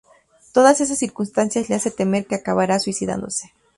Todas 0.51 0.81
estas 0.81 0.97
circunstancias 0.97 1.69
le 1.69 1.75
hace 1.75 1.91
temer 1.91 2.25
que 2.25 2.33
acabará 2.33 2.79
suicidándose. 2.79 3.51